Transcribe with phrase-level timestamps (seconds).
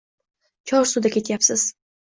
[0.71, 1.73] Chorsuda ketyapsiz.